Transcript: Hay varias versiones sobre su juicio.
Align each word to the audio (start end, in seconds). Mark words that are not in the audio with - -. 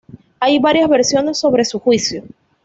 Hay 0.39 0.57
varias 0.57 0.89
versiones 0.89 1.37
sobre 1.37 1.63
su 1.63 1.77
juicio. 1.79 2.23